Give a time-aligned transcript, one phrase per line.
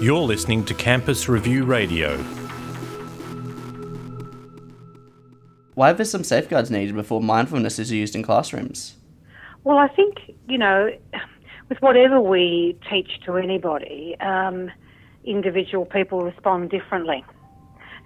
[0.00, 2.16] You're listening to Campus Review Radio.
[5.74, 8.96] Why are there some safeguards needed before mindfulness is used in classrooms?
[9.64, 10.90] Well, I think, you know,
[11.68, 14.70] with whatever we teach to anybody, um,
[15.24, 17.24] individual people respond differently.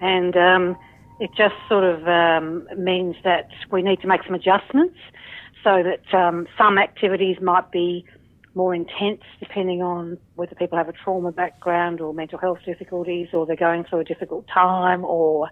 [0.00, 0.76] And um,
[1.20, 4.98] it just sort of um, means that we need to make some adjustments
[5.62, 8.04] so that um, some activities might be
[8.54, 13.46] more intense depending on whether people have a trauma background or mental health difficulties or
[13.46, 15.48] they're going through a difficult time or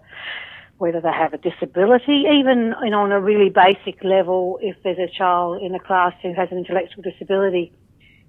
[0.77, 4.97] whether they have a disability, even you know, on a really basic level, if there's
[4.97, 7.71] a child in a class who has an intellectual disability,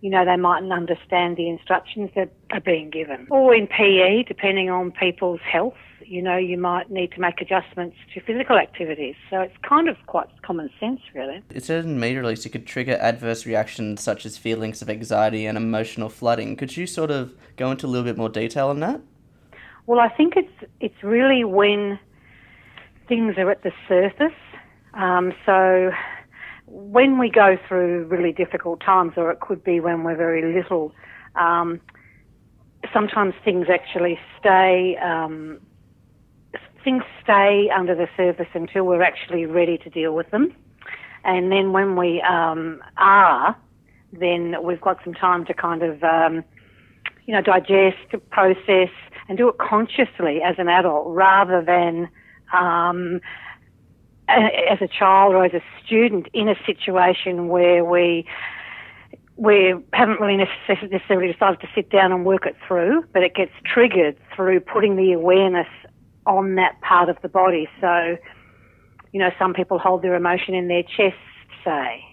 [0.01, 3.27] you know, they mightn't understand the instructions that are being given.
[3.31, 5.75] Or in PE, depending on people's health,
[6.07, 9.15] you know, you might need to make adjustments to physical activities.
[9.31, 11.43] So it's kind of quite common sense, really.
[11.51, 15.47] It said in media release it could trigger adverse reactions such as feelings of anxiety
[15.47, 16.57] and emotional flooding.
[16.57, 19.01] Could you sort of go into a little bit more detail on that?
[19.87, 21.99] Well, I think it's it's really when
[23.07, 24.33] things are at the surface.
[24.95, 25.91] Um, so
[26.67, 30.93] when we go through really difficult times, or it could be when we're very little,
[31.35, 31.81] um,
[32.93, 34.97] sometimes things actually stay.
[34.97, 35.61] Um,
[36.85, 40.55] things stay under the surface until we're actually ready to deal with them,
[41.25, 43.57] and then when we um, are,
[44.13, 46.45] then we've got some time to kind of, um,
[47.27, 47.97] you know, digest,
[48.31, 48.91] process,
[49.29, 52.09] and do it consciously as an adult, rather than
[52.53, 53.21] um,
[54.29, 58.27] as a child or as a student in a situation where we
[59.37, 63.51] we haven't really necessarily decided to sit down and work it through, but it gets
[63.65, 65.67] triggered through putting the awareness
[66.27, 67.69] on that part of the body.
[67.81, 68.17] So,
[69.13, 71.17] you know, some people hold their emotion in their chest,
[71.65, 72.05] say,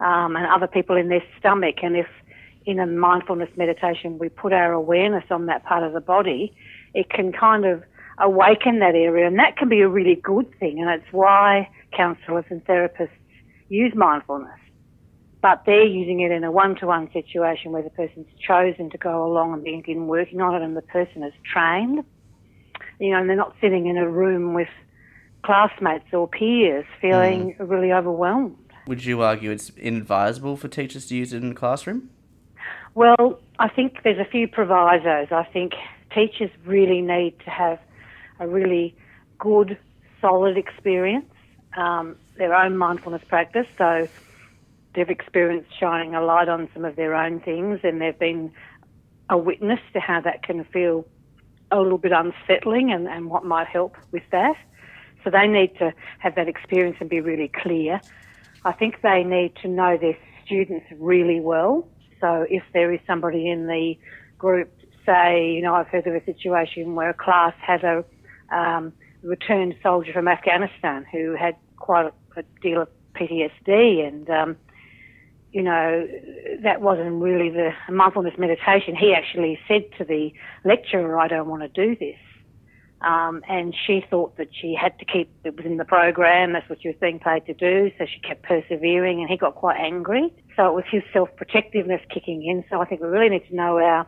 [0.00, 1.76] um, and other people in their stomach.
[1.82, 2.06] And if
[2.66, 6.54] in a mindfulness meditation we put our awareness on that part of the body,
[6.94, 7.82] it can kind of
[8.18, 12.44] awaken that area, and that can be a really good thing, and it's why counsellors
[12.50, 13.08] and therapists
[13.70, 14.58] use mindfulness.
[15.40, 19.54] But they're using it in a one-to-one situation where the person's chosen to go along
[19.54, 22.04] and begin working on it, and the person is trained.
[23.00, 24.68] You know, and they're not sitting in a room with
[25.42, 27.70] classmates or peers feeling mm.
[27.70, 28.56] really overwhelmed.
[28.86, 32.10] Would you argue it's inadvisable for teachers to use it in the classroom?
[32.94, 35.28] Well, I think there's a few provisos.
[35.32, 35.72] I think
[36.14, 37.78] teachers really need to have
[38.38, 38.94] a really
[39.38, 39.78] good,
[40.20, 41.32] solid experience,
[41.76, 43.66] um, their own mindfulness practice.
[43.78, 44.08] So
[44.94, 48.52] they've experienced shining a light on some of their own things and they've been
[49.28, 51.06] a witness to how that can feel
[51.70, 54.56] a little bit unsettling and, and what might help with that.
[55.24, 58.00] So they need to have that experience and be really clear.
[58.64, 61.88] I think they need to know their students really well.
[62.20, 63.98] So if there is somebody in the
[64.38, 64.70] group,
[65.06, 68.04] say, you know, I've heard of a situation where a class had a
[68.54, 68.92] um,
[69.22, 74.56] returned soldier from Afghanistan who had quite a, a deal of PTSD and um,
[75.52, 76.06] you know,
[76.62, 78.94] that wasn't really the mindfulness meditation.
[78.94, 80.32] He actually said to the
[80.64, 82.18] lecturer, I don't want to do this.
[83.00, 86.68] Um, and she thought that she had to keep it was in the program, that's
[86.68, 89.80] what she was being paid to do, so she kept persevering and he got quite
[89.80, 90.30] angry.
[90.54, 92.62] So it was his self protectiveness kicking in.
[92.68, 94.06] So I think we really need to know our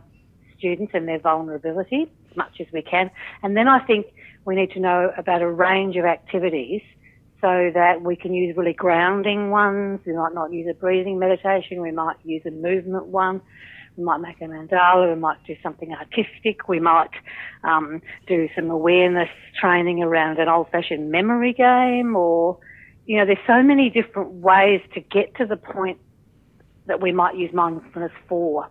[0.59, 3.11] students and their vulnerability as much as we can.
[3.43, 4.07] And then I think
[4.45, 6.83] we need to know about a range of activities
[7.43, 10.01] so that we can use really grounding ones.
[10.07, 11.83] We might not use a breathing meditation.
[11.83, 13.43] We might use a movement one.
[13.97, 15.13] We might make a mandala.
[15.13, 16.69] We might do something artistic.
[16.69, 17.11] We might
[17.65, 19.29] um, do some awareness
[19.61, 22.15] training around an old-fashioned memory game.
[22.15, 22.59] Or,
[23.07, 25.99] you know, there's so many different ways to get to the point
[26.87, 28.69] that we might use mindfulness for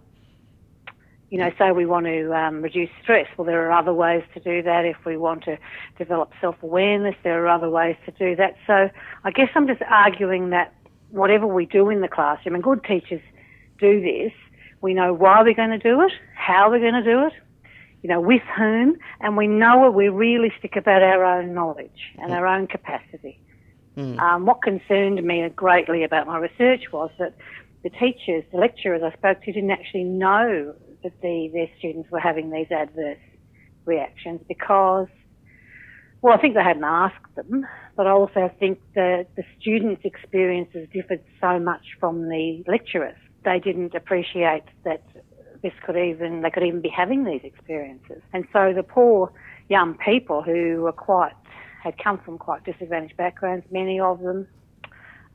[1.32, 3.26] you know, say we want to um, reduce stress.
[3.38, 4.84] Well, there are other ways to do that.
[4.84, 5.58] If we want to
[5.98, 8.58] develop self-awareness, there are other ways to do that.
[8.68, 8.90] So
[9.24, 10.74] I guess I'm just arguing that
[11.10, 13.22] whatever we do in the classroom, and good teachers
[13.80, 14.34] do this,
[14.82, 17.34] we know why we're going to do it, how we're going to do it,
[18.02, 22.46] you know, with whom, and we know we're realistic about our own knowledge and our
[22.46, 23.40] own capacity.
[23.96, 24.20] Mm.
[24.20, 27.36] Um, what concerned me greatly about my research was that
[27.84, 32.20] the teachers, the lecturers I spoke to didn't actually know that the, their students were
[32.20, 33.18] having these adverse
[33.86, 35.08] reactions because,
[36.22, 37.66] well, I think they hadn't asked them,
[37.96, 43.18] but I also think that the students' experiences differed so much from the lecturers.
[43.44, 45.04] They didn't appreciate that
[45.64, 48.22] this could even, they could even be having these experiences.
[48.34, 49.32] And so the poor
[49.70, 51.34] young people who were quite,
[51.84, 54.48] had come from quite disadvantaged backgrounds, many of them,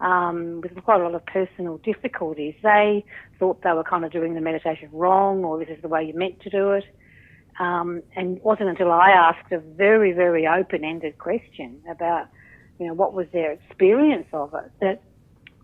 [0.00, 2.54] um, with quite a lot of personal difficulties.
[2.62, 3.04] They
[3.38, 6.16] thought they were kind of doing the meditation wrong, or this is the way you're
[6.16, 6.84] meant to do it.
[7.58, 12.26] Um, and it wasn't until I asked a very, very open-ended question about,
[12.78, 15.02] you know, what was their experience of it that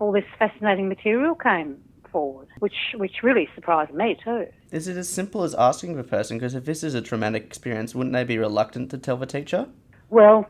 [0.00, 1.76] all this fascinating material came
[2.11, 4.46] forward, which which really surprised me too.
[4.70, 6.38] Is it as simple as asking the person?
[6.38, 9.69] Because if this is a traumatic experience, wouldn't they be reluctant to tell the teacher?
[10.11, 10.49] Well,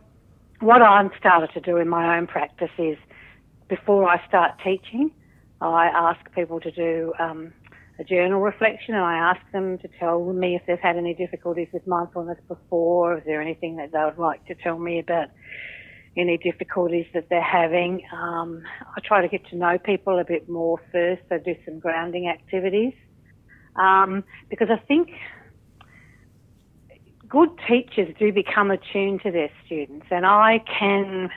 [0.60, 2.96] what I've started to do in my own practice is
[3.74, 5.10] before I start teaching,
[5.62, 7.54] I ask people to do um,
[7.98, 11.68] a journal reflection and I ask them to tell me if they've had any difficulties
[11.72, 15.28] with mindfulness before, is there anything that they would like to tell me about
[16.18, 18.02] any difficulties that they're having.
[18.12, 18.62] Um,
[18.94, 22.28] I try to get to know people a bit more first, so do some grounding
[22.28, 22.92] activities.
[23.76, 25.08] Um, because I think
[27.26, 31.30] good teachers do become attuned to their students, and I can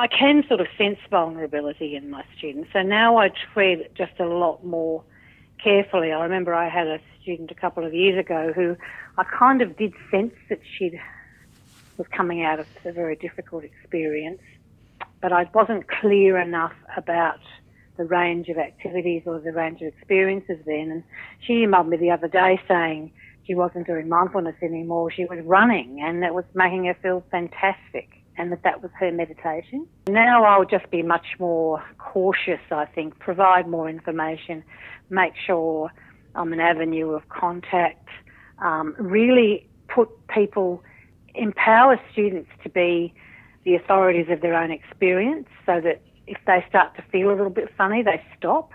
[0.00, 2.70] I can sort of sense vulnerability in my students.
[2.72, 5.02] So now I tread just a lot more
[5.62, 6.12] carefully.
[6.12, 8.76] I remember I had a student a couple of years ago who
[9.18, 11.00] I kind of did sense that she
[11.96, 14.40] was coming out of a very difficult experience,
[15.20, 17.40] but I wasn't clear enough about
[17.96, 20.92] the range of activities or the range of experiences then.
[20.92, 21.02] And
[21.40, 23.10] she emailed me the other day saying
[23.48, 25.10] she wasn't doing mindfulness anymore.
[25.10, 29.10] She was running and it was making her feel fantastic and that that was her
[29.10, 29.86] meditation.
[30.08, 34.62] Now I'll just be much more cautious, I think, provide more information,
[35.10, 35.90] make sure
[36.34, 38.08] I'm an avenue of contact,
[38.62, 40.82] um, really put people,
[41.34, 43.12] empower students to be
[43.64, 47.50] the authorities of their own experience so that if they start to feel a little
[47.50, 48.70] bit funny, they stop.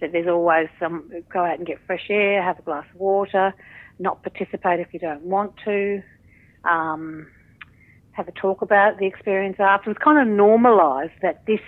[0.00, 3.54] That there's always some, go out and get fresh air, have a glass of water,
[3.98, 6.02] not participate if you don't want to.
[6.64, 7.26] Um,
[8.20, 11.60] have a talk about the experience afterwards, kind of normalise that this,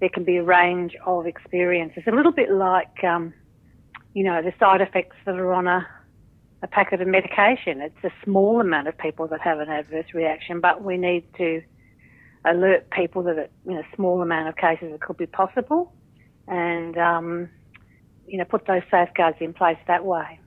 [0.00, 2.02] there can be a range of experiences.
[2.06, 3.34] A little bit like, um,
[4.14, 5.86] you know, the side effects that are on a,
[6.62, 7.82] a packet of medication.
[7.82, 11.62] It's a small amount of people that have an adverse reaction, but we need to
[12.46, 15.92] alert people that a small amount of cases it could be possible
[16.48, 17.50] and, um,
[18.26, 20.38] you know, put those safeguards in place that way.